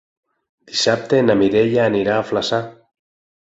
Dissabte 0.71 1.21
na 1.29 1.37
Mireia 1.43 1.87
anirà 1.93 2.17
a 2.19 2.27
Flaçà. 2.33 2.65